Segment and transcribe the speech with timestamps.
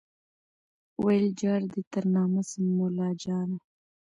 [1.03, 3.57] ویل جار دي تر نامه سم مُلاجانه